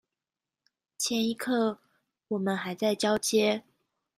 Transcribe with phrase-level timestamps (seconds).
[0.97, 1.77] 前一刻
[2.29, 3.63] 我們還在交接